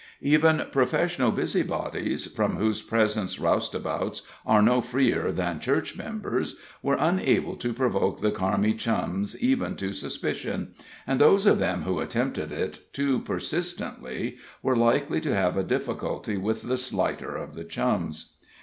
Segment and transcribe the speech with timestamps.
[0.23, 7.55] Even professional busybodies, from whose presence roustabouts are no freer than Church members, were unable
[7.57, 10.73] to provoke the Carmi Chums even to suspicion,
[11.05, 16.35] and those of them who attempted it too persistently were likely to have a difficulty
[16.35, 18.37] with the slighter of the Chums.